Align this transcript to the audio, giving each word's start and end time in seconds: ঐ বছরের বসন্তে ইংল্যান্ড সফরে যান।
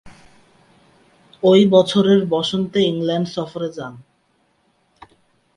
ঐ 1.43 1.53
বছরের 1.69 2.21
বসন্তে 2.25 2.79
ইংল্যান্ড 2.81 3.27
সফরে 3.27 3.69
যান। 3.73 3.93